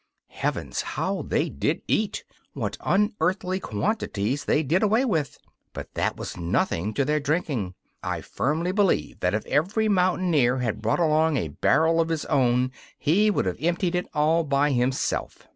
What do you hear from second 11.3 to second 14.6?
a barrel of his own he would have emptied it, all